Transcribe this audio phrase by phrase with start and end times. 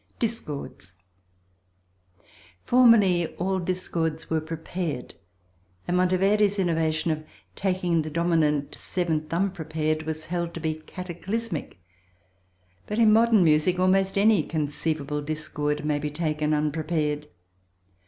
[0.17, 0.95] Discords
[2.65, 5.13] Formerly all discords were prepared,
[5.87, 7.23] and Monteverde's innovation of
[7.55, 11.79] taking the dominant seventh unprepared was held to be cataclysmic,
[12.87, 17.27] but in modern music almost any conceivable discord may be taken unprepared.